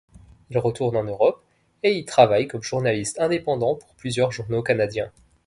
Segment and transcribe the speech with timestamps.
[0.49, 1.43] Il retourne en Europe
[1.83, 5.11] et y travaille comme journaliste indépendant pour plusieurs journaux canadiens.